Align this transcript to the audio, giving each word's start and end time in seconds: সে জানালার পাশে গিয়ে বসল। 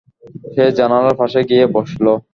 সে 0.53 0.63
জানালার 0.77 1.15
পাশে 1.21 1.39
গিয়ে 1.49 1.65
বসল। 1.75 2.05